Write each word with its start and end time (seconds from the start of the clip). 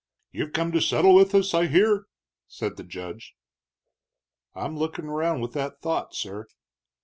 "You've 0.31 0.51
come 0.53 0.71
to 0.71 0.81
settle 0.81 1.13
with 1.13 1.35
us, 1.35 1.53
I 1.53 1.67
hear?" 1.67 2.07
said 2.47 2.75
the 2.75 2.83
judge. 2.83 3.35
"I'm 4.55 4.75
looking 4.75 5.05
around 5.05 5.41
with 5.41 5.53
that 5.53 5.79
thought, 5.79 6.15
sir." 6.15 6.47